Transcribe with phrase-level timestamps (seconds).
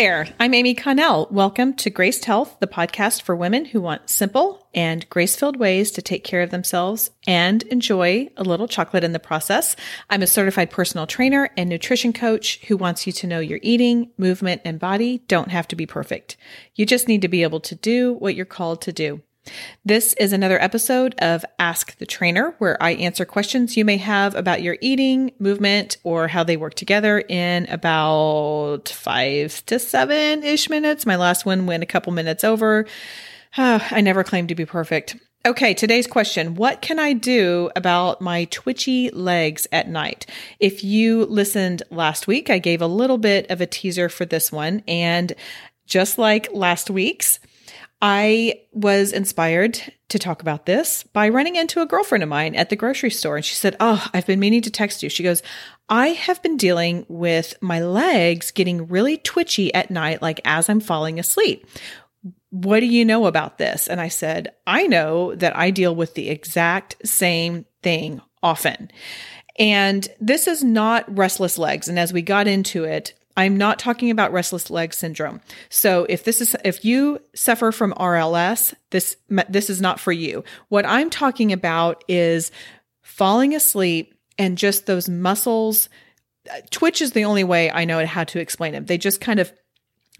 [0.00, 0.26] there.
[0.40, 1.28] I'm Amy Connell.
[1.30, 5.90] Welcome to Graced Health, the podcast for women who want simple and grace filled ways
[5.90, 9.76] to take care of themselves and enjoy a little chocolate in the process.
[10.08, 14.10] I'm a certified personal trainer and nutrition coach who wants you to know your eating,
[14.16, 16.38] movement, and body don't have to be perfect.
[16.74, 19.20] You just need to be able to do what you're called to do.
[19.84, 24.34] This is another episode of Ask the Trainer, where I answer questions you may have
[24.34, 30.68] about your eating, movement, or how they work together in about five to seven ish
[30.68, 31.06] minutes.
[31.06, 32.86] My last one went a couple minutes over.
[33.56, 35.16] Uh, I never claim to be perfect.
[35.46, 40.26] Okay, today's question What can I do about my twitchy legs at night?
[40.58, 44.52] If you listened last week, I gave a little bit of a teaser for this
[44.52, 44.82] one.
[44.86, 45.32] And
[45.86, 47.40] just like last week's,
[48.02, 52.70] I was inspired to talk about this by running into a girlfriend of mine at
[52.70, 53.36] the grocery store.
[53.36, 55.08] And she said, Oh, I've been meaning to text you.
[55.08, 55.42] She goes,
[55.88, 60.80] I have been dealing with my legs getting really twitchy at night, like as I'm
[60.80, 61.66] falling asleep.
[62.50, 63.86] What do you know about this?
[63.86, 68.90] And I said, I know that I deal with the exact same thing often.
[69.58, 71.88] And this is not restless legs.
[71.88, 75.40] And as we got into it, I'm not talking about restless leg syndrome.
[75.70, 79.16] So if this is if you suffer from RLS, this
[79.48, 80.44] this is not for you.
[80.68, 82.52] What I'm talking about is
[83.00, 85.88] falling asleep and just those muscles
[86.70, 88.86] twitch is the only way I know how to explain it.
[88.86, 89.52] They just kind of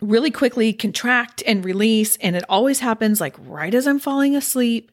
[0.00, 4.92] really quickly contract and release and it always happens like right as I'm falling asleep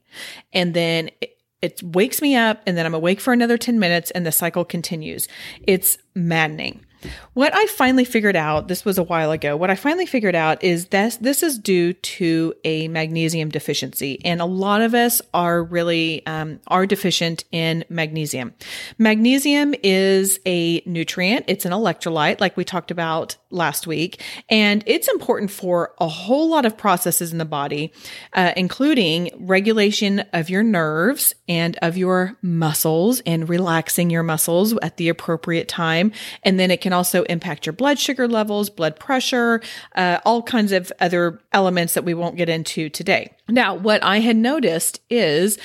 [0.52, 4.10] and then it, it wakes me up and then I'm awake for another 10 minutes
[4.12, 5.28] and the cycle continues.
[5.62, 6.86] It's maddening.
[7.34, 10.64] What I finally figured out, this was a while ago, what I finally figured out
[10.64, 14.24] is that this is due to a magnesium deficiency.
[14.24, 18.54] And a lot of us are really, um, are deficient in magnesium.
[18.98, 21.46] Magnesium is a nutrient.
[21.48, 24.22] It's an electrolyte, like we talked about last week.
[24.50, 27.92] And it's important for a whole lot of processes in the body,
[28.34, 34.98] uh, including regulation of your nerves and of your muscles and relaxing your muscles at
[34.98, 36.12] the appropriate time.
[36.44, 39.62] And then it can also impact your blood sugar levels, blood pressure,
[39.96, 43.32] uh, all kinds of other elements that we won't get into today.
[43.48, 45.58] Now, what I had noticed is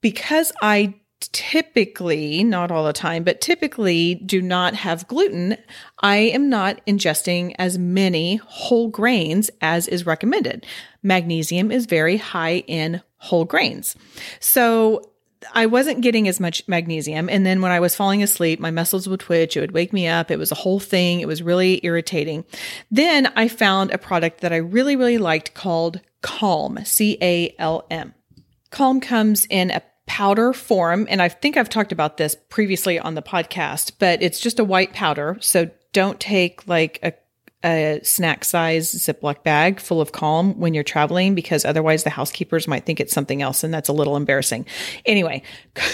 [0.00, 5.56] because I typically, not all the time, but typically do not have gluten,
[6.00, 10.66] I am not ingesting as many whole grains as is recommended.
[11.02, 13.96] Magnesium is very high in whole grains.
[14.40, 15.10] So
[15.54, 17.28] I wasn't getting as much magnesium.
[17.28, 19.56] And then when I was falling asleep, my muscles would twitch.
[19.56, 20.30] It would wake me up.
[20.30, 21.20] It was a whole thing.
[21.20, 22.44] It was really irritating.
[22.90, 27.86] Then I found a product that I really, really liked called Calm, C A L
[27.90, 28.14] M.
[28.70, 31.06] Calm comes in a powder form.
[31.10, 34.64] And I think I've talked about this previously on the podcast, but it's just a
[34.64, 35.36] white powder.
[35.40, 37.12] So don't take like a
[37.64, 42.68] a snack size Ziploc bag full of calm when you're traveling because otherwise the housekeepers
[42.68, 44.66] might think it's something else and that's a little embarrassing.
[45.04, 45.42] Anyway,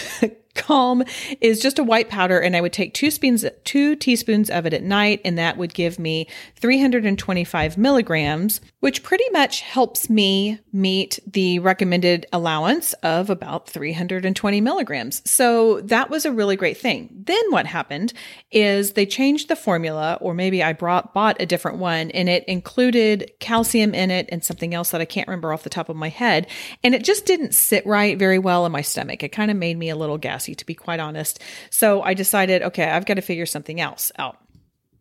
[0.55, 1.03] Calm
[1.41, 4.75] is just a white powder, and I would take two spoons, two teaspoons of it
[4.75, 11.19] at night, and that would give me 325 milligrams, which pretty much helps me meet
[11.27, 15.23] the recommended allowance of about 320 milligrams.
[15.31, 17.09] So that was a really great thing.
[17.13, 18.13] Then what happened
[18.51, 22.45] is they changed the formula, or maybe I brought bought a different one, and it
[22.45, 25.97] included calcium in it and something else that I can't remember off the top of
[25.97, 26.47] my head,
[26.85, 29.23] and it just didn't sit right very well in my stomach.
[29.23, 31.41] It kind of made me a little gassy to be quite honest.
[31.71, 34.39] So I decided, okay, I've got to figure something else out.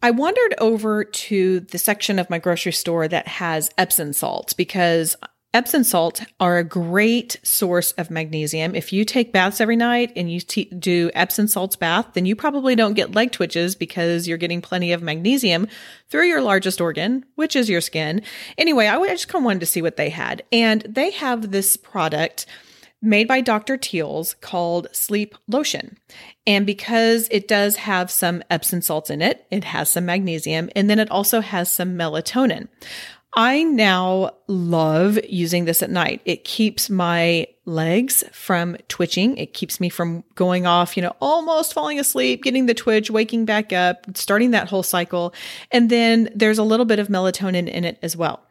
[0.03, 5.15] I wandered over to the section of my grocery store that has Epsom salts because
[5.53, 8.73] Epsom salts are a great source of magnesium.
[8.73, 12.35] If you take baths every night and you t- do Epsom salts bath, then you
[12.35, 15.67] probably don't get leg twitches because you're getting plenty of magnesium
[16.09, 18.21] through your largest organ, which is your skin.
[18.57, 20.41] Anyway, I just kind of wanted to see what they had.
[20.53, 22.45] And they have this product
[23.01, 23.77] made by Dr.
[23.77, 25.97] Teal's called Sleep Lotion.
[26.45, 30.89] And because it does have some Epsom salts in it, it has some magnesium, and
[30.89, 32.67] then it also has some melatonin.
[33.33, 36.21] I now love using this at night.
[36.25, 39.37] It keeps my legs from twitching.
[39.37, 43.45] It keeps me from going off, you know, almost falling asleep, getting the twitch, waking
[43.45, 45.33] back up, starting that whole cycle.
[45.71, 48.41] And then there's a little bit of melatonin in it as well.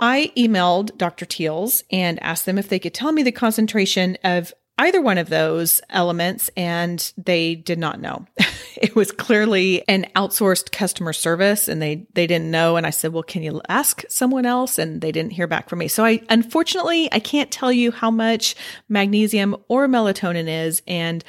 [0.00, 1.26] I emailed Dr.
[1.26, 5.28] Teals and asked them if they could tell me the concentration of either one of
[5.28, 8.26] those elements, and they did not know.
[8.76, 12.76] it was clearly an outsourced customer service, and they they didn't know.
[12.76, 15.80] And I said, "Well, can you ask someone else?" And they didn't hear back from
[15.80, 15.88] me.
[15.88, 18.54] So I unfortunately I can't tell you how much
[18.88, 21.24] magnesium or melatonin is, and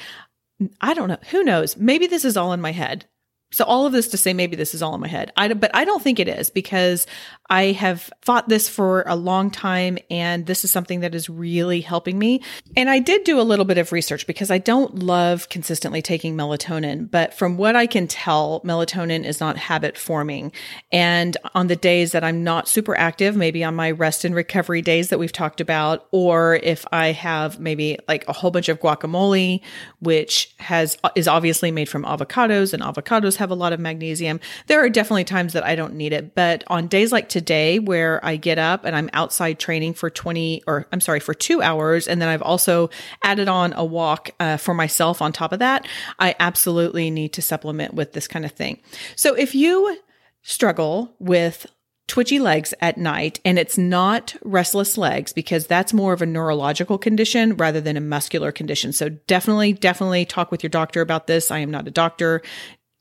[0.80, 1.18] I don't know.
[1.30, 1.76] Who knows?
[1.76, 3.06] Maybe this is all in my head.
[3.52, 5.32] So all of this to say maybe this is all in my head.
[5.36, 7.06] I, but I don't think it is because
[7.48, 11.82] I have fought this for a long time and this is something that is really
[11.82, 12.40] helping me.
[12.76, 16.34] And I did do a little bit of research because I don't love consistently taking
[16.34, 20.50] melatonin, but from what I can tell, melatonin is not habit forming.
[20.90, 24.80] And on the days that I'm not super active, maybe on my rest and recovery
[24.80, 28.80] days that we've talked about, or if I have maybe like a whole bunch of
[28.80, 29.60] guacamole,
[30.00, 34.40] which has is obviously made from avocados and avocados have a lot of magnesium.
[34.68, 38.24] There are definitely times that I don't need it, but on days like today where
[38.24, 42.08] I get up and I'm outside training for 20 or I'm sorry, for two hours,
[42.08, 42.90] and then I've also
[43.22, 45.86] added on a walk uh, for myself on top of that,
[46.18, 48.80] I absolutely need to supplement with this kind of thing.
[49.16, 49.98] So if you
[50.42, 51.66] struggle with
[52.12, 56.98] twitchy legs at night and it's not restless legs because that's more of a neurological
[56.98, 58.92] condition rather than a muscular condition.
[58.92, 61.50] So definitely, definitely talk with your doctor about this.
[61.50, 62.42] I am not a doctor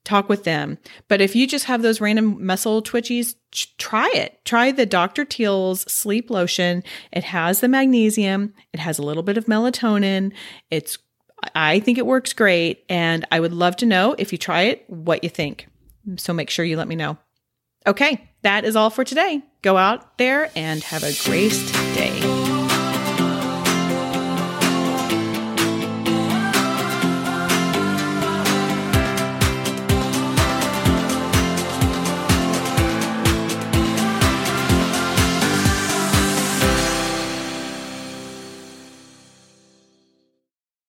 [0.03, 0.77] talk with them.
[1.07, 3.36] But if you just have those random muscle twitchies,
[3.77, 4.44] try it.
[4.45, 5.25] Try the Dr.
[5.25, 6.83] Teal's sleep lotion.
[7.12, 10.33] It has the magnesium, it has a little bit of melatonin.
[10.69, 10.98] It's
[11.56, 14.88] I think it works great and I would love to know if you try it
[14.88, 15.68] what you think.
[16.18, 17.18] So make sure you let me know.
[17.88, 19.42] Okay, that is all for today.
[19.62, 21.51] Go out there and have a great
[21.95, 22.50] day.